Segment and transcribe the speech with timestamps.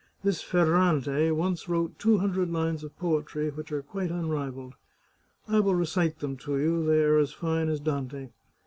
[0.23, 4.73] This Ferrante once wrote two hundred lines of poetry, which are quite unrivalled.
[5.47, 8.29] I will recite them to you; they are as fine as Dante.